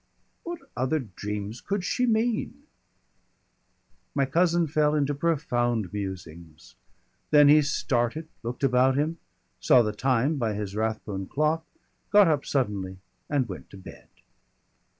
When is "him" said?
8.97-9.19